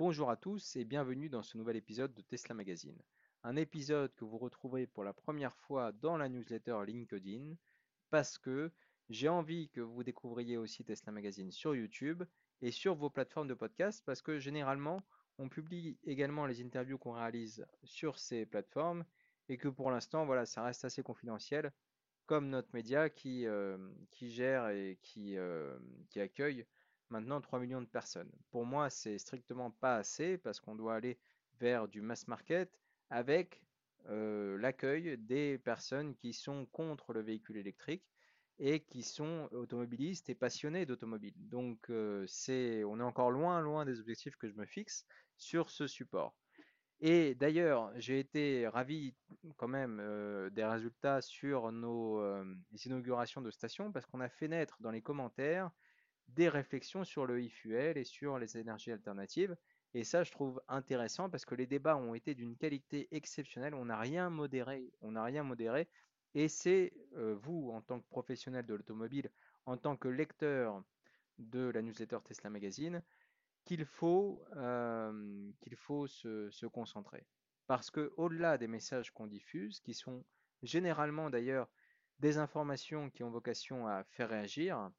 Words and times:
Bonjour 0.00 0.30
à 0.30 0.36
tous 0.38 0.76
et 0.76 0.86
bienvenue 0.86 1.28
dans 1.28 1.42
ce 1.42 1.58
nouvel 1.58 1.76
épisode 1.76 2.14
de 2.14 2.22
Tesla 2.22 2.54
Magazine. 2.54 2.98
Un 3.42 3.54
épisode 3.56 4.14
que 4.14 4.24
vous 4.24 4.38
retrouverez 4.38 4.86
pour 4.86 5.04
la 5.04 5.12
première 5.12 5.54
fois 5.54 5.92
dans 5.92 6.16
la 6.16 6.30
newsletter 6.30 6.78
LinkedIn 6.86 7.54
parce 8.08 8.38
que 8.38 8.72
j'ai 9.10 9.28
envie 9.28 9.68
que 9.68 9.82
vous 9.82 10.02
découvriez 10.02 10.56
aussi 10.56 10.86
Tesla 10.86 11.12
Magazine 11.12 11.50
sur 11.50 11.74
YouTube 11.74 12.22
et 12.62 12.70
sur 12.70 12.94
vos 12.94 13.10
plateformes 13.10 13.48
de 13.48 13.52
podcast 13.52 14.02
parce 14.06 14.22
que 14.22 14.38
généralement 14.38 15.02
on 15.36 15.50
publie 15.50 15.98
également 16.04 16.46
les 16.46 16.62
interviews 16.62 16.96
qu'on 16.96 17.12
réalise 17.12 17.66
sur 17.84 18.18
ces 18.18 18.46
plateformes 18.46 19.04
et 19.50 19.58
que 19.58 19.68
pour 19.68 19.90
l'instant 19.90 20.24
voilà 20.24 20.46
ça 20.46 20.62
reste 20.62 20.86
assez 20.86 21.02
confidentiel 21.02 21.74
comme 22.24 22.48
notre 22.48 22.70
média 22.72 23.10
qui, 23.10 23.46
euh, 23.46 23.76
gère 24.22 24.70
et 24.70 24.98
qui, 25.02 25.36
euh, 25.36 25.78
qui 26.08 26.20
accueille 26.20 26.64
maintenant 27.10 27.40
3 27.40 27.60
millions 27.60 27.80
de 27.80 27.86
personnes. 27.86 28.30
Pour 28.50 28.64
moi, 28.64 28.90
c'est 28.90 29.18
strictement 29.18 29.70
pas 29.70 29.96
assez 29.96 30.38
parce 30.38 30.60
qu'on 30.60 30.74
doit 30.74 30.94
aller 30.94 31.18
vers 31.60 31.88
du 31.88 32.00
mass 32.00 32.26
market 32.28 32.80
avec 33.10 33.62
euh, 34.08 34.56
l'accueil 34.58 35.18
des 35.18 35.58
personnes 35.58 36.14
qui 36.16 36.32
sont 36.32 36.66
contre 36.66 37.12
le 37.12 37.20
véhicule 37.20 37.58
électrique 37.58 38.04
et 38.58 38.80
qui 38.80 39.02
sont 39.02 39.48
automobilistes 39.52 40.30
et 40.30 40.34
passionnés 40.34 40.86
d'automobile. 40.86 41.34
Donc 41.36 41.90
euh, 41.90 42.24
c'est, 42.26 42.84
on 42.84 42.98
est 43.00 43.04
encore 43.04 43.30
loin, 43.30 43.60
loin 43.60 43.84
des 43.84 44.00
objectifs 44.00 44.36
que 44.36 44.48
je 44.48 44.54
me 44.54 44.66
fixe 44.66 45.04
sur 45.36 45.70
ce 45.70 45.86
support. 45.86 46.34
Et 47.02 47.34
d'ailleurs, 47.34 47.90
j'ai 47.96 48.18
été 48.18 48.68
ravi 48.68 49.14
quand 49.56 49.68
même 49.68 49.98
euh, 50.00 50.50
des 50.50 50.64
résultats 50.64 51.22
sur 51.22 51.72
nos 51.72 52.22
inaugurations 52.84 53.40
de 53.40 53.50
stations 53.50 53.90
parce 53.90 54.06
qu'on 54.06 54.20
a 54.20 54.28
fait 54.28 54.48
naître 54.48 54.76
dans 54.80 54.90
les 54.90 55.00
commentaires 55.00 55.70
des 56.34 56.48
réflexions 56.48 57.04
sur 57.04 57.26
le 57.26 57.44
e-fuel 57.44 57.98
et 57.98 58.04
sur 58.04 58.38
les 58.38 58.56
énergies 58.56 58.92
alternatives. 58.92 59.56
Et 59.94 60.04
ça, 60.04 60.22
je 60.22 60.30
trouve 60.30 60.62
intéressant 60.68 61.28
parce 61.28 61.44
que 61.44 61.54
les 61.54 61.66
débats 61.66 61.96
ont 61.96 62.14
été 62.14 62.34
d'une 62.34 62.56
qualité 62.56 63.08
exceptionnelle. 63.10 63.74
On 63.74 63.86
n'a 63.86 63.98
rien 63.98 64.30
modéré, 64.30 64.92
on 65.00 65.12
n'a 65.12 65.24
rien 65.24 65.42
modéré. 65.42 65.88
Et 66.34 66.48
c'est 66.48 66.92
euh, 67.16 67.34
vous, 67.42 67.70
en 67.72 67.80
tant 67.80 67.98
que 68.00 68.08
professionnel 68.08 68.64
de 68.64 68.74
l'automobile, 68.74 69.30
en 69.66 69.76
tant 69.76 69.96
que 69.96 70.06
lecteur 70.06 70.82
de 71.38 71.70
la 71.70 71.82
newsletter 71.82 72.18
Tesla 72.24 72.50
Magazine, 72.50 73.02
qu'il 73.64 73.84
faut, 73.84 74.44
euh, 74.56 75.50
qu'il 75.60 75.74
faut 75.74 76.06
se, 76.06 76.48
se, 76.50 76.66
concentrer. 76.66 77.26
Parce 77.66 77.90
que 77.90 78.12
au-delà 78.16 78.58
des 78.58 78.68
messages 78.68 79.10
qu'on 79.10 79.26
diffuse, 79.26 79.80
qui 79.80 79.94
sont 79.94 80.24
généralement 80.62 81.30
d'ailleurs 81.30 81.68
des 82.20 82.38
informations 82.38 83.10
qui 83.10 83.22
ont 83.24 83.30
vocation 83.30 83.88
à 83.88 84.04
faire 84.04 84.28
réagir, 84.28 84.90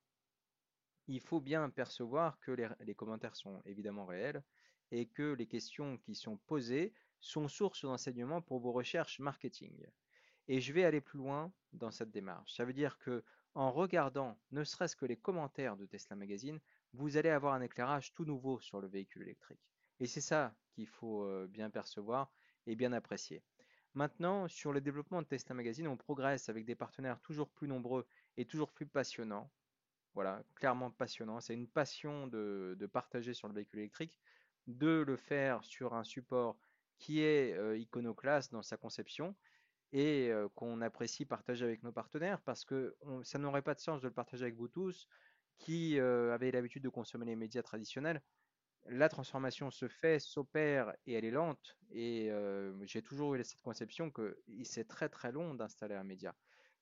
il 1.08 1.20
faut 1.20 1.42
bien 1.42 1.70
percevoir 1.70 2.40
que 2.40 2.52
les, 2.52 2.96
commentaires 2.96 3.36
sont 3.36 3.62
évidemment 3.66 4.06
réels 4.06 4.44
et 4.92 5.08
que 5.08 5.34
les 5.34 5.48
questions 5.48 5.98
qui 5.98 6.16
sont 6.16 6.38
posées 6.38 6.94
sont 7.20 7.48
source 7.48 7.84
d'enseignement 7.84 8.42
pour 8.42 8.60
vos 8.60 8.72
recherches 8.72 9.20
marketing. 9.20 9.86
Et 10.48 10.60
je 10.60 10.74
vais 10.74 10.84
aller 10.84 11.02
plus 11.02 11.18
loin 11.18 11.52
dans 11.74 11.92
cette 11.92 12.12
démarche. 12.12 12.54
Ça 12.54 12.66
veut 12.66 12.74
dire 12.74 12.98
que 13.00 13.24
en 13.54 13.72
regardant 13.72 14.40
ne 14.52 14.64
serait-ce 14.64 14.96
que 14.96 15.06
les 15.06 15.18
commentaires 15.18 15.76
de 15.76 15.86
Tesla 15.86 16.16
Magazine, 16.16 16.60
vous 16.94 17.18
allez 17.18 17.30
avoir 17.30 17.54
un 17.54 17.62
éclairage 17.62 18.14
tout 18.14 18.26
nouveau 18.26 18.60
sur 18.60 18.80
le 18.80 18.88
véhicule 18.88 19.24
électrique. 19.24 19.60
Et 20.00 20.08
c'est 20.08 20.22
ça 20.22 20.56
qu'il 20.72 20.88
faut 20.88 21.24
euh, 21.24 21.48
bien 21.48 21.70
percevoir 21.70 22.32
et 22.66 22.76
bien 22.76 22.94
apprécier. 22.94 23.44
Maintenant, 23.94 24.48
sur 24.48 24.72
le 24.72 24.80
développement 24.80 25.22
de 25.22 25.28
Tesla 25.28 25.54
Magazine, 25.54 25.88
on 25.88 25.98
progresse 25.98 26.48
avec 26.48 26.66
des 26.66 26.76
partenaires 26.76 27.20
toujours 27.22 27.50
plus 27.50 27.68
nombreux 27.68 28.08
et 28.38 28.46
toujours 28.46 28.72
plus 28.72 28.88
passionnants. 28.88 29.52
Voilà, 30.14 30.44
clairement 30.56 30.92
passionnant. 30.92 31.40
C'est 31.40 31.54
une 31.54 31.68
passion 31.68 32.28
de, 32.28 32.90
partager 32.92 33.34
sur 33.34 33.48
le 33.48 33.54
véhicule 33.54 33.80
électrique, 33.80 34.20
de 34.68 35.04
le 35.08 35.16
faire 35.16 35.64
sur 35.64 35.94
un 35.94 36.04
support 36.04 36.58
qui 36.98 37.22
est 37.22 37.54
euh, 37.54 37.78
iconoclaste 37.78 38.52
dans 38.52 38.62
sa 38.62 38.78
conception 38.78 39.36
et 39.94 40.30
euh, 40.30 40.50
qu'on 40.56 40.82
apprécie 40.82 41.26
partager 41.26 41.66
avec 41.66 41.82
nos 41.84 41.92
partenaires 41.92 42.42
parce 42.42 42.64
que 42.64 42.96
ça 43.24 43.40
n'aurait 43.40 43.64
pas 43.64 43.74
de 43.74 43.80
sens 43.80 44.02
de 44.02 44.08
le 44.08 44.14
partager 44.14 44.44
avec 44.44 44.56
vous 44.56 44.68
tous 44.68 45.08
qui 45.58 46.00
euh, 46.00 46.34
avez 46.34 46.52
l'habitude 46.52 46.84
de 46.84 46.90
consommer 46.90 47.26
les 47.26 47.36
médias 47.36 47.64
traditionnels. 47.64 48.22
La 48.88 49.10
transformation 49.10 49.72
se 49.72 49.88
fait, 49.88 50.20
s'opère 50.20 50.94
et 51.06 51.14
elle 51.14 51.26
est 51.26 51.32
lente. 51.32 51.78
Et 51.92 52.32
j'ai 52.82 53.04
toujours 53.04 53.36
eu 53.36 53.44
cette 53.44 53.62
conception 53.62 54.10
que 54.10 54.42
c'est 54.64 54.88
très 54.88 55.08
très 55.08 55.32
long 55.32 55.54
d'installer 55.54 55.94
un 55.94 56.04
média. 56.04 56.36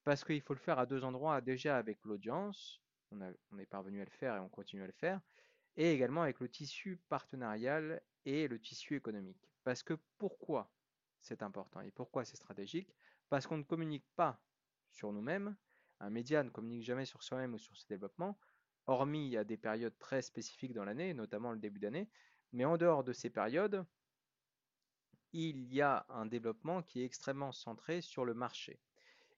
Parce 0.05 0.23
qu'il 0.23 0.41
faut 0.41 0.53
le 0.53 0.59
faire 0.59 0.79
à 0.79 0.85
deux 0.85 1.03
endroits, 1.03 1.41
déjà 1.41 1.77
avec 1.77 2.05
l'audience, 2.05 2.81
on, 3.11 3.57
est 3.59 3.65
parvenu 3.65 4.01
à 4.01 4.05
le 4.05 4.11
faire 4.11 4.35
et 4.35 4.39
on 4.39 4.49
continue 4.49 4.83
à 4.83 4.87
le 4.87 4.91
faire, 4.91 5.21
et 5.77 5.93
également 5.93 6.23
avec 6.23 6.39
le 6.39 6.49
tissu 6.49 6.97
partenarial 7.09 8.01
et 8.25 8.47
le 8.47 8.59
tissu 8.59 8.95
économique. 8.95 9.49
Parce 9.63 9.83
que 9.83 9.93
pourquoi 10.17 10.71
c'est 11.21 11.43
important 11.43 11.81
et 11.81 11.91
pourquoi 11.91 12.25
c'est 12.25 12.37
stratégique? 12.37 12.93
Parce 13.29 13.47
qu'on 13.47 13.57
ne 13.57 13.63
communique 13.63 14.05
pas 14.15 14.41
sur 14.89 15.11
nous-mêmes, 15.11 15.55
un 15.99 16.09
média 16.09 16.43
ne 16.43 16.49
communique 16.49 16.83
jamais 16.83 17.05
sur 17.05 17.23
soi-même 17.23 17.53
ou 17.53 17.59
sur 17.59 17.75
ses 17.77 17.87
développements, 17.87 18.37
hormis 18.87 19.37
à 19.37 19.43
des 19.43 19.57
périodes 19.57 19.97
très 19.99 20.21
spécifiques 20.21 20.73
dans 20.73 20.85
l'année, 20.85 21.13
notamment 21.13 21.51
le 21.51 21.59
début 21.59 21.79
d'année, 21.79 22.09
mais 22.51 22.65
en 22.65 22.77
dehors 22.77 23.03
de 23.03 23.13
ces 23.13 23.29
périodes, 23.29 23.85
il 25.31 25.71
y 25.71 25.81
a 25.81 26.05
un 26.09 26.25
développement 26.25 26.81
qui 26.81 27.01
est 27.01 27.05
extrêmement 27.05 27.51
centré 27.51 28.01
sur 28.01 28.25
le 28.25 28.33
marché. 28.33 28.79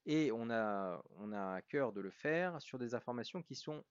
Et 0.05 0.31
on 0.31 0.49
a, 0.49 1.03
on 1.17 1.31
a 1.31 1.53
à 1.55 1.61
cœur 1.61 1.93
de 1.93 2.01
le 2.01 2.11
faire 2.11 2.61
sur 2.61 2.79
des 2.79 2.95
informations 2.95 3.43
qui 3.43 3.55
sont 3.55 3.83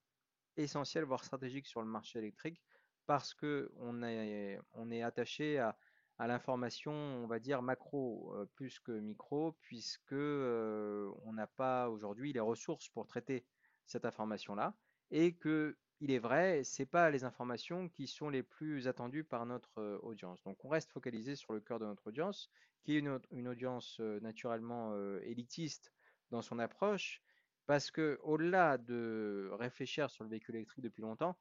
essentielles, 0.57 1.05
voire 1.05 1.25
stratégiques 1.25 1.67
sur 1.67 1.81
le 1.81 1.87
marché 1.87 2.19
électrique, 2.19 2.61
parce 3.07 3.35
qu'on 3.35 4.03
est, 4.03 4.59
on 4.73 4.91
est 4.91 5.03
attaché 5.03 5.59
à, 5.59 5.77
à 6.19 6.27
l'information, 6.27 6.93
on 6.93 7.27
va 7.27 7.39
dire 7.39 7.63
macro 7.63 8.35
euh, 8.35 8.45
plus 8.55 8.79
que 8.79 8.93
micro, 8.93 9.53
puisque 9.63 10.13
euh, 10.13 11.11
on 11.25 11.33
n'a 11.33 11.47
pas 11.47 11.89
aujourd'hui 11.89 12.33
les 12.33 12.41
ressources 12.41 12.89
pour 12.91 13.07
traiter 13.07 13.47
cette 13.87 14.05
information-là, 14.05 14.75
et 15.11 15.35
que 15.35 15.79
il 16.03 16.11
est 16.11 16.19
vrai, 16.19 16.63
c'est 16.65 16.87
pas 16.87 17.11
les 17.11 17.25
informations 17.25 17.89
qui 17.89 18.07
sont 18.07 18.31
les 18.31 18.43
plus 18.43 18.87
attendues 18.87 19.25
par 19.25 19.47
notre 19.47 19.81
euh, 19.81 19.99
audience. 20.03 20.43
Donc 20.43 20.65
on 20.65 20.69
reste 20.69 20.91
focalisé 20.91 21.37
sur 21.37 21.53
le 21.53 21.61
cœur 21.61 21.79
de 21.79 21.87
notre 21.87 22.07
audience, 22.09 22.51
qui 22.83 22.97
est 22.97 23.03
une 23.31 23.49
audience 23.49 24.01
naturellement 24.23 24.97
élitiste 25.23 25.93
dans 26.31 26.43
son 26.43 26.59
approche, 26.59 27.23
parce 27.67 27.91
que 27.91 28.19
au-delà 28.23 28.79
de 28.79 29.51
réfléchir 29.53 30.11
sur 30.11 30.25
le 30.25 30.31
véhicule 30.31 30.57
électrique 30.57 30.83
depuis 30.83 31.03
longtemps, 31.03 31.37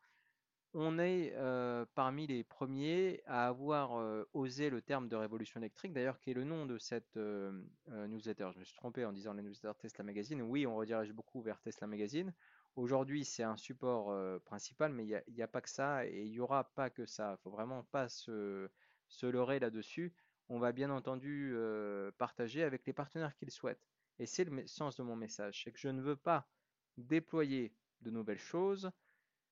on 0.73 1.00
est 1.00 1.33
euh, 1.35 1.85
parmi 1.95 2.27
les 2.27 2.44
premiers 2.44 3.23
à 3.25 3.47
avoir 3.47 4.00
euh, 4.00 4.29
osé 4.33 4.69
le 4.69 4.81
terme 4.81 5.07
de 5.07 5.16
révolution 5.16 5.59
électrique, 5.59 5.94
d'ailleurs 5.94 6.19
qui 6.19 6.29
est 6.29 6.35
le 6.35 6.44
nom 6.44 6.67
de 6.67 6.77
cette 6.77 7.17
euh, 7.17 7.51
newsletter. 7.88 8.50
Je 8.53 8.59
me 8.59 8.63
suis 8.63 8.75
trompé 8.75 9.03
en 9.03 9.11
disant 9.11 9.33
la 9.33 9.41
newsletter 9.41 9.77
Tesla 9.79 10.03
Magazine. 10.03 10.41
Oui, 10.44 10.67
on 10.67 10.75
redirige 10.75 11.11
beaucoup 11.11 11.41
vers 11.41 11.59
Tesla 11.61 11.88
Magazine. 11.88 12.33
Aujourd'hui, 12.75 13.25
c'est 13.25 13.44
un 13.44 13.57
support 13.57 14.16
principal, 14.44 14.94
mais 14.94 15.06
il 15.06 15.33
n'y 15.33 15.41
a, 15.41 15.47
pas 15.47 15.59
que 15.59 15.69
ça 15.69 16.06
et 16.06 16.23
il 16.23 16.31
n'y 16.31 16.39
aura 16.39 16.63
pas 16.75 16.89
que 16.89 17.06
ça. 17.06 17.29
Il 17.29 17.31
ne 17.31 17.38
faut 17.38 17.50
vraiment 17.50 17.83
pas 17.91 18.07
se, 18.07 18.69
se 19.09 19.25
leurrer 19.25 19.59
là-dessus. 19.59 20.13
On 20.47 20.59
va 20.59 20.71
bien 20.71 20.89
entendu 20.91 21.53
partager 22.17 22.63
avec 22.63 22.85
les 22.85 22.94
partenaires 22.94 23.35
qu'ils 23.35 23.51
souhaitent. 23.51 23.85
Et 24.19 24.25
c'est 24.25 24.44
le 24.44 24.68
sens 24.68 24.96
de 24.97 25.03
mon 25.03 25.16
message, 25.16 25.63
c'est 25.63 25.72
que 25.72 25.80
je 25.80 25.90
ne 25.90 26.02
veux 26.02 26.16
pas 26.16 26.47
déployer 26.97 27.74
de 28.02 28.12
nouvelles 28.12 28.40
choses 28.40 28.91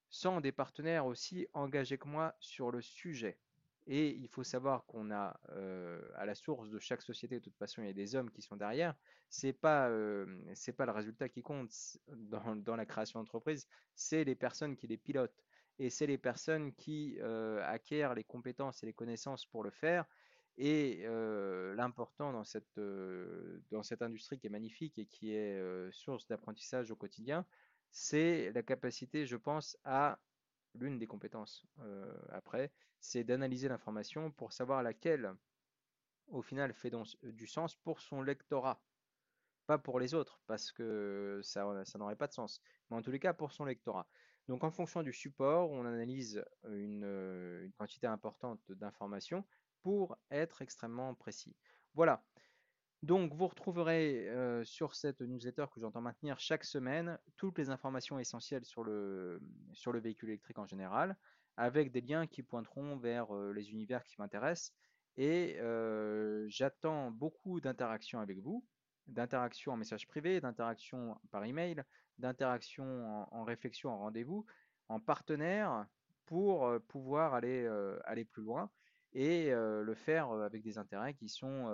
sans 0.09 0.41
des 0.41 0.51
partenaires 0.51 1.05
aussi 1.05 1.47
engagés 1.53 1.97
que 1.97 2.07
moi 2.07 2.35
sur 2.39 2.71
le 2.71 2.81
sujet. 2.81 3.39
Et 3.89 4.09
il 4.09 4.27
faut 4.27 4.43
savoir 4.43 4.85
qu'on 4.85 5.11
a 5.11 5.39
euh, 5.49 6.01
à 6.15 6.25
la 6.25 6.35
source 6.35 6.69
de 6.69 6.77
chaque 6.77 7.01
société, 7.01 7.39
de 7.39 7.43
toute 7.43 7.55
façon, 7.55 7.81
il 7.81 7.87
y 7.87 7.89
a 7.89 7.93
des 7.93 8.15
hommes 8.15 8.29
qui 8.29 8.41
sont 8.41 8.57
derrière. 8.57 8.95
C'est 9.29 9.53
pas 9.53 9.89
euh, 9.89 10.25
pas 10.77 10.85
le 10.85 10.91
résultat 10.91 11.29
qui 11.29 11.41
compte 11.41 11.71
dans, 12.09 12.57
dans 12.57 12.75
la 12.75 12.85
création 12.85 13.19
d'entreprise, 13.21 13.67
c'est 13.95 14.25
les 14.25 14.35
personnes 14.35 14.75
qui 14.75 14.87
les 14.87 14.97
pilotent 14.97 15.43
et 15.79 15.89
c'est 15.89 16.07
les 16.07 16.17
personnes 16.17 16.73
qui 16.73 17.17
euh, 17.21 17.61
acquièrent 17.65 18.13
les 18.13 18.23
compétences 18.23 18.83
et 18.83 18.85
les 18.85 18.93
connaissances 18.93 19.45
pour 19.45 19.63
le 19.63 19.69
faire 19.69 20.05
et 20.57 21.05
l'important 21.75 22.33
dans 22.33 22.43
cette, 22.43 22.77
industrie 24.01 24.39
qui 24.39 24.47
est 24.47 24.51
magnifique 24.51 24.97
et 24.97 25.05
qui 25.05 25.33
est 25.33 25.91
source 25.91 26.27
d'apprentissage 26.27 26.91
au 26.91 26.95
quotidien, 26.95 27.45
c'est 27.91 28.51
la 28.51 28.63
capacité, 28.63 29.25
je 29.25 29.37
pense, 29.37 29.77
à 29.83 30.19
l'une 30.73 30.97
des 30.97 31.07
compétences 31.07 31.65
après, 32.29 32.71
c'est 32.99 33.23
d'analyser 33.23 33.67
l'information 33.67 34.31
pour 34.31 34.51
savoir 34.51 34.81
laquelle, 34.81 35.33
au 36.27 36.41
final, 36.41 36.73
fait 36.73 36.89
donc 36.89 37.07
du 37.23 37.47
sens 37.47 37.75
pour 37.75 37.99
son 37.99 38.21
lectorat. 38.21 38.81
Pas 39.67 39.77
pour 39.77 39.99
les 39.99 40.13
autres, 40.13 40.41
parce 40.47 40.71
que 40.71 41.41
ça, 41.43 41.83
ça 41.85 41.99
n'aurait 41.99 42.15
pas 42.15 42.27
de 42.27 42.33
sens. 42.33 42.61
Mais 42.89 42.97
en 42.97 43.01
tous 43.01 43.11
les 43.11 43.19
cas, 43.19 43.33
pour 43.33 43.51
son 43.51 43.65
lectorat. 43.65 44.07
Donc 44.47 44.63
en 44.63 44.71
fonction 44.71 45.03
du 45.03 45.11
support, 45.11 45.69
on 45.71 45.85
analyse 45.85 46.43
une, 46.69 47.03
une 47.03 47.73
quantité 47.73 48.07
importante 48.07 48.71
d'informations 48.71 49.45
pour 49.81 50.17
être 50.31 50.61
extrêmement 50.61 51.13
précis. 51.13 51.55
Voilà. 51.93 52.23
Donc 53.03 53.33
vous 53.33 53.47
retrouverez 53.47 54.27
euh, 54.29 54.63
sur 54.63 54.95
cette 54.95 55.21
newsletter 55.21 55.65
que 55.73 55.79
j'entends 55.79 56.01
maintenir 56.01 56.39
chaque 56.39 56.63
semaine 56.63 57.19
toutes 57.35 57.57
les 57.59 57.69
informations 57.69 58.17
essentielles 58.17 58.65
sur 58.65 58.83
le, 58.83 59.39
véhicule 59.85 60.29
électrique 60.29 60.57
en 60.57 60.65
général, 60.65 61.15
avec 61.57 61.91
des 61.91 62.01
liens 62.01 62.25
qui 62.25 62.41
pointeront 62.41 62.97
vers 62.97 63.31
les 63.33 63.71
univers 63.71 64.03
qui 64.03 64.15
m'intéressent. 64.19 64.73
Et 65.15 65.57
j'attends 66.47 67.11
beaucoup 67.11 67.59
d'interactions 67.59 68.19
avec 68.19 68.39
vous, 68.39 68.65
d'interactions 69.07 69.73
en 69.73 69.77
message 69.77 70.07
privé, 70.07 70.41
d'interactions 70.41 71.19
par 71.31 71.43
email, 71.45 71.83
d'interactions 72.19 73.27
en, 73.31 73.43
réflexion, 73.43 73.91
en 73.91 73.97
rendez-vous, 73.99 74.45
en 74.89 74.99
partenaire 74.99 75.87
pour 76.25 76.69
pouvoir 76.87 77.33
aller 77.33 78.25
plus 78.25 78.43
loin 78.43 78.69
et 79.17 79.49
le 79.49 79.93
faire 79.95 80.29
avec 80.31 80.61
des 80.61 80.77
intérêts 80.77 81.15
qui 81.15 81.27
sont 81.27 81.73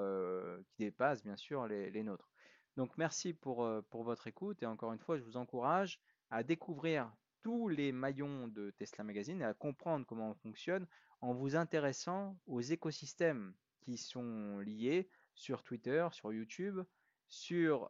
qui 0.72 0.78
dépassent 0.78 1.24
bien 1.24 1.36
sûr 1.36 1.68
les, 1.68 2.04
nôtres. 2.04 2.31
Donc 2.78 2.98
merci 2.98 3.34
pour, 3.34 3.69
pour 3.90 4.04
votre 4.04 4.28
écoute 4.28 4.63
et 4.63 4.66
encore 4.66 4.94
une 4.94 5.00
fois 5.00 5.18
je 5.18 5.24
vous 5.24 5.36
encourage 5.36 6.00
à 6.30 6.42
découvrir 6.42 7.12
tous 7.42 7.68
les 7.68 7.92
maillons 7.92 8.48
de 8.48 8.72
Tesla 8.72 9.04
Magazine 9.04 9.42
et 9.42 9.45
à 9.45 9.54
comprendre 9.54 10.06
comment 10.06 10.30
on 10.30 10.36
fonctionne 10.36 10.88
en 11.19 11.34
vous 11.34 11.57
intéressant 11.57 12.40
aux 12.48 12.62
écosystèmes 12.62 13.54
qui 13.81 13.98
sont 13.98 14.60
liés 14.60 15.10
sur 15.36 15.63
Twitter, 15.63 16.07
sur 16.12 16.31
YouTube, 16.31 16.80
sur 17.28 17.89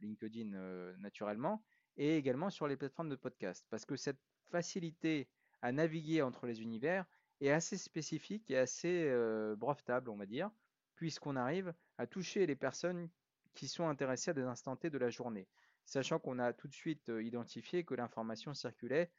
LinkedIn 0.00 0.94
naturellement 0.98 1.64
et 1.96 2.16
également 2.16 2.50
sur 2.50 2.68
les 2.68 2.76
plateformes 2.76 3.08
de 3.08 3.16
podcast. 3.16 3.66
Parce 3.68 3.84
que 3.84 3.96
cette 3.96 4.20
facilité 4.50 5.28
à 5.62 5.72
naviguer 5.72 6.22
entre 6.22 6.46
les 6.46 6.62
univers 6.62 7.04
est 7.40 7.50
assez 7.50 7.76
spécifique 7.76 8.50
et 8.50 8.58
assez 8.58 9.10
brevetable, 9.56 10.10
on 10.10 10.16
va 10.16 10.26
dire, 10.26 10.50
puisqu'on 10.94 11.36
arrive 11.36 11.74
à 11.98 12.06
toucher 12.06 12.46
les 12.46 12.56
personnes 12.56 13.08
qui 13.54 13.68
sont 13.68 13.88
intéressées 13.88 14.30
à 14.30 14.34
des 14.34 14.42
instants 14.42 14.76
T 14.76 14.90
de 14.90 14.98
la 14.98 15.10
journée 15.10 15.48
sachant 15.86 16.18
qu'on 16.18 16.38
a 16.38 16.52
tout 16.52 16.68
de 16.68 16.74
suite 16.74 17.10
identifié 17.20 17.84
que 17.84 17.94
l'information 17.94 18.52
circulait 18.52 19.10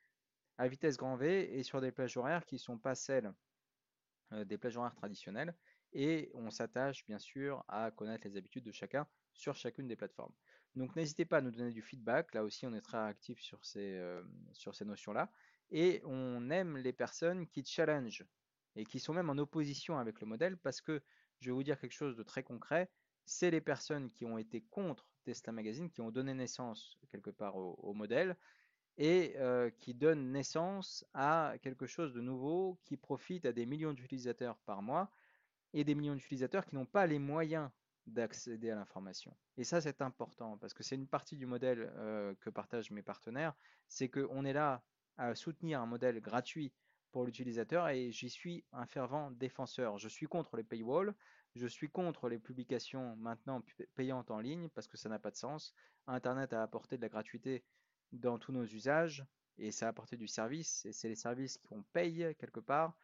à 0.57 0.67
vitesse 0.67 0.97
grand 0.97 1.15
V 1.15 1.57
et 1.57 1.63
sur 1.63 1.81
des 1.81 1.91
plages 1.91 2.17
horaires 2.17 2.45
qui 2.45 2.55
ne 2.55 2.59
sont 2.59 2.77
pas 2.77 2.93
celles 2.93 3.33
des 4.31 4.57
plages 4.57 4.77
horaires 4.77 4.95
traditionnelles. 4.95 5.55
Et 5.93 6.29
on 6.33 6.51
s'attache 6.51 7.05
bien 7.05 7.17
sûr 7.17 7.63
à 7.69 7.91
connaître 7.91 8.27
les 8.27 8.35
habitudes 8.35 8.65
de 8.65 8.73
chacun 8.73 9.07
sur 9.31 9.55
chacune 9.55 9.87
des 9.87 9.95
plateformes. 9.95 10.33
Donc 10.75 10.95
n'hésitez 10.95 11.25
pas 11.25 11.37
à 11.37 11.41
nous 11.41 11.51
donner 11.51 11.71
du 11.71 11.81
feedback. 11.81 12.33
Là 12.33 12.43
aussi, 12.43 12.67
on 12.67 12.73
est 12.73 12.81
très 12.81 12.97
actif 12.97 13.39
sur 13.39 13.63
ces, 13.63 13.99
sur 14.51 14.75
ces 14.75 14.83
notions-là. 14.83 15.31
Et 15.71 16.01
on 16.05 16.49
aime 16.49 16.77
les 16.77 16.93
personnes 16.93 17.47
qui 17.47 17.63
challenge 17.65 18.25
et 18.75 18.85
qui 18.85 18.99
sont 18.99 19.13
même 19.13 19.29
en 19.29 19.37
opposition 19.37 19.97
avec 19.97 20.21
le 20.21 20.27
modèle 20.27 20.57
parce 20.57 20.81
que 20.81 21.01
je 21.39 21.49
vais 21.49 21.51
vous 21.53 21.63
dire 21.63 21.79
quelque 21.79 21.93
chose 21.93 22.15
de 22.15 22.23
très 22.23 22.43
concret. 22.43 22.89
C'est 23.25 23.51
les 23.51 23.61
personnes 23.61 24.09
qui 24.11 24.25
ont 24.25 24.37
été 24.37 24.61
contre 24.61 25.09
Tesla 25.23 25.51
Magazine 25.51 25.89
qui 25.89 26.01
ont 26.01 26.11
donné 26.11 26.33
naissance 26.33 26.97
quelque 27.09 27.29
part 27.29 27.57
au, 27.57 27.93
modèle 27.93 28.37
et 28.97 29.33
euh, 29.37 29.69
qui 29.79 29.93
donnent 29.93 30.31
naissance 30.31 31.05
à 31.13 31.55
quelque 31.61 31.85
chose 31.85 32.13
de 32.13 32.21
nouveau 32.21 32.79
qui 32.85 32.95
profite 32.95 33.45
à 33.45 33.51
des 33.51 33.65
millions 33.65 33.93
d'utilisateurs 33.93 34.57
par 34.59 34.81
mois 34.81 35.11
et 35.73 35.83
des 35.83 35.95
millions 35.95 36.15
d'utilisateurs 36.15 36.65
qui 36.65 36.75
n'ont 36.75 36.85
pas 36.85 37.05
les 37.05 37.19
moyens 37.19 37.69
d'accéder 38.07 38.71
à 38.71 38.75
l'information. 38.75 39.35
Et 39.57 39.65
ça, 39.65 39.81
c'est 39.81 40.01
important 40.01 40.57
parce 40.57 40.73
que 40.73 40.81
c'est 40.81 40.95
une 40.95 41.07
partie 41.07 41.35
du 41.35 41.45
modèle 41.45 41.91
euh, 41.97 42.33
que 42.39 42.49
partagent 42.49 42.91
mes 42.91 43.01
partenaires, 43.01 43.53
c'est 43.89 44.07
qu'on 44.07 44.45
est 44.45 44.53
là 44.53 44.81
à 45.17 45.35
soutenir 45.35 45.81
un 45.81 45.85
modèle 45.85 46.19
gratuit 46.19 46.71
pour 47.11 47.25
l'utilisateur 47.25 47.89
et 47.89 48.11
j'y 48.11 48.29
suis 48.29 48.63
un 48.71 48.85
fervent 48.85 49.31
défenseur. 49.31 49.97
Je 49.97 50.07
suis 50.07 50.27
contre 50.27 50.55
les 50.57 50.63
paywalls, 50.63 51.15
je 51.55 51.67
suis 51.67 51.89
contre 51.89 52.29
les 52.29 52.37
publications 52.37 53.15
maintenant 53.17 53.63
payantes 53.95 54.31
en 54.31 54.39
ligne 54.39 54.69
parce 54.69 54.87
que 54.87 54.97
ça 54.97 55.09
n'a 55.09 55.19
pas 55.19 55.31
de 55.31 55.35
sens. 55.35 55.73
Internet 56.05 56.53
a 56.53 56.61
apporté 56.61 56.97
de 56.97 57.01
la 57.01 57.09
gratuité 57.09 57.63
dans 58.11 58.37
tous 58.37 58.51
nos 58.51 58.65
usages 58.65 59.25
et 59.57 59.71
ça 59.71 59.87
a 59.87 59.89
apporté 59.89 60.17
du 60.17 60.27
service 60.27 60.85
et 60.85 60.91
c'est 60.91 61.09
les 61.09 61.15
services 61.15 61.57
qu'on 61.57 61.83
paye 61.93 62.35
quelque 62.39 62.59
part. 62.59 62.95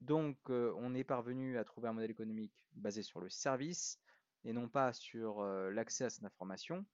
Donc 0.00 0.38
euh, 0.48 0.72
on 0.76 0.94
est 0.94 1.04
parvenu 1.04 1.58
à 1.58 1.64
trouver 1.64 1.88
un 1.88 1.92
modèle 1.92 2.10
économique 2.10 2.54
basé 2.72 3.02
sur 3.02 3.20
le 3.20 3.28
service 3.28 3.98
et 4.44 4.52
non 4.52 4.68
pas 4.68 4.92
sur 4.92 5.40
euh, 5.40 5.70
l'accès 5.70 6.04
à 6.04 6.10
cette 6.10 6.24
information 6.24 6.86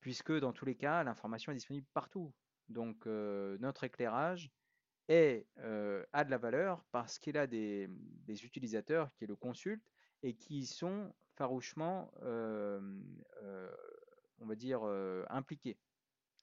puisque 0.00 0.32
dans 0.32 0.52
tous 0.52 0.64
les 0.64 0.76
cas 0.76 1.04
l'information 1.04 1.52
est 1.52 1.56
disponible 1.56 1.86
partout. 1.92 2.32
Donc 2.68 3.06
euh, 3.06 3.56
notre 3.60 3.84
éclairage 3.84 4.50
est, 5.08 5.46
a 6.12 6.24
de 6.24 6.30
la 6.30 6.38
valeur 6.38 6.84
parce 6.90 7.18
qu'il 7.18 7.36
a 7.36 7.46
des, 7.46 7.88
utilisateurs 8.28 9.12
qui 9.14 9.26
le 9.26 9.36
consultent 9.36 9.88
et 10.22 10.34
qui 10.34 10.66
sont 10.66 11.12
farouchement, 11.36 12.10
euh, 12.22 12.80
euh, 13.42 13.70
on 14.40 14.46
va 14.46 14.54
dire, 14.54 14.80
euh, 14.84 15.24
impliqués. 15.28 15.78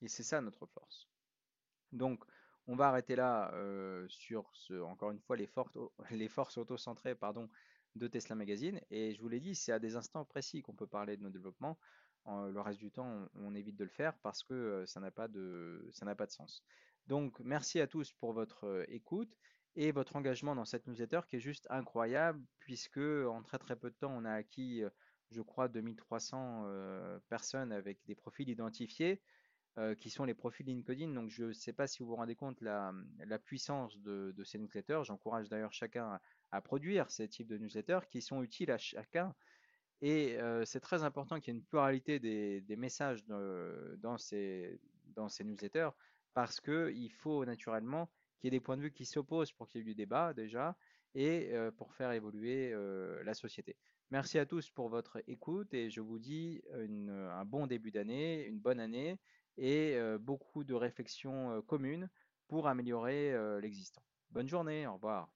Et 0.01 0.07
c'est 0.07 0.23
ça 0.23 0.41
notre 0.41 0.65
force. 0.65 1.07
Donc, 1.91 2.23
on 2.67 2.75
va 2.75 2.87
arrêter 2.87 3.15
là 3.15 3.53
sur 4.07 4.49
ce, 4.53 4.81
encore 4.81 5.11
une 5.11 5.19
fois, 5.19 5.35
les, 5.35 5.47
forces, 5.47 5.77
les 6.11 6.29
forces 6.29 6.57
auto-centrées 6.57 7.15
pardon, 7.15 7.49
de 7.95 8.07
Tesla 8.07 8.35
Magazine. 8.35 8.79
Et 8.89 9.13
je 9.13 9.21
vous 9.21 9.29
l'ai 9.29 9.39
dit, 9.39 9.55
c'est 9.55 9.71
à 9.71 9.79
des 9.79 9.95
instants 9.95 10.25
précis 10.25 10.61
qu'on 10.61 10.73
peut 10.73 10.87
parler 10.87 11.17
de 11.17 11.23
nos 11.23 11.29
développements. 11.29 11.77
Le 12.25 12.59
reste 12.61 12.79
du 12.79 12.91
temps, 12.91 13.27
on, 13.35 13.53
évite 13.53 13.75
de 13.75 13.83
le 13.83 13.89
faire 13.89 14.17
parce 14.19 14.43
que 14.43 14.83
ça 14.85 14.99
n'a 14.99 15.11
pas 15.11 15.27
de, 15.27 15.87
ça 15.91 16.05
n'a 16.05 16.15
pas 16.15 16.25
de 16.25 16.31
sens. 16.31 16.63
Donc, 17.07 17.39
merci 17.41 17.79
à 17.79 17.87
tous 17.87 18.11
pour 18.13 18.33
votre 18.33 18.85
écoute 18.87 19.35
et 19.75 19.91
votre 19.91 20.15
engagement 20.15 20.55
dans 20.55 20.65
cette 20.65 20.87
newsletter 20.87 21.21
qui 21.27 21.37
est 21.37 21.41
juste 21.41 21.67
incroyable 21.69 22.43
puisque 22.59 22.97
en 22.99 23.41
très 23.41 23.57
très 23.57 23.75
peu 23.75 23.89
de 23.89 23.95
temps 23.95 24.13
on 24.15 24.23
a 24.25 24.31
acquis 24.31 24.83
je 25.33 25.41
crois 25.41 25.67
2300 25.67 26.63
euh, 26.65 27.19
personnes 27.29 27.71
avec 27.71 27.99
des 28.05 28.15
profils 28.15 28.47
identifiés 28.47 29.21
euh, 29.79 29.95
qui 29.95 30.11
sont 30.11 30.25
les 30.25 30.35
profils 30.35 30.65
LinkedIn 30.65 31.13
donc 31.13 31.29
je 31.29 31.45
ne 31.45 31.53
sais 31.53 31.73
pas 31.73 31.87
si 31.87 31.99
vous 31.99 32.09
vous 32.09 32.15
rendez 32.15 32.35
compte 32.35 32.61
la, 32.61 32.93
la 33.25 33.39
puissance 33.39 33.97
de, 33.99 34.33
ces 34.43 34.59
newsletters 34.59 35.01
j'encourage 35.03 35.49
d'ailleurs 35.49 35.73
chacun 35.73 36.19
à, 36.51 36.61
produire 36.61 37.09
ces 37.09 37.27
types 37.27 37.47
de 37.47 37.57
newsletters 37.57 38.07
qui 38.11 38.21
sont 38.21 38.43
utiles 38.43 38.69
à 38.69 38.77
chacun 38.77 39.33
et 40.05 40.37
c'est 40.65 40.81
très 40.81 41.03
important 41.03 41.39
qu'il 41.39 41.53
y 41.53 41.55
ait 41.55 41.59
une 41.59 41.65
pluralité 41.65 42.19
des, 42.19 42.75
messages 42.75 43.25
dans, 43.25 44.17
ces, 44.17 44.77
newsletters 45.39 45.91
parce 46.33 46.59
qu'il 46.59 47.11
faut 47.13 47.45
naturellement 47.45 48.09
qu'il 48.37 48.47
y 48.47 48.55
ait 48.55 48.59
des 48.59 48.59
points 48.59 48.75
de 48.75 48.81
vue 48.81 48.91
qui 48.91 49.05
s'opposent 49.05 49.53
pour 49.53 49.65
qu'il 49.69 49.79
y 49.79 49.81
ait 49.81 49.85
du 49.85 49.95
débat 49.95 50.33
déjà 50.33 50.75
et 51.15 51.53
pour 51.77 51.93
faire 51.93 52.11
évoluer 52.11 52.75
la 53.23 53.33
société. 53.33 53.77
Merci 54.11 54.39
à 54.39 54.45
tous 54.45 54.69
pour 54.71 54.89
votre 54.89 55.23
écoute 55.25 55.73
et 55.73 55.89
je 55.89 56.01
vous 56.01 56.19
dis 56.19 56.61
un 56.73 57.45
bon 57.45 57.65
début 57.65 57.91
d'année, 57.91 58.45
une 58.45 58.59
bonne 58.59 58.81
année 58.81 59.17
et 59.57 59.97
beaucoup 60.19 60.65
de 60.65 60.73
réflexions 60.73 61.61
communes 61.61 62.09
pour 62.49 62.67
améliorer 62.67 63.33
l'existant. 63.61 64.03
Bonne 64.31 64.49
journée, 64.49 64.85
au 64.85 64.95
revoir. 64.95 65.31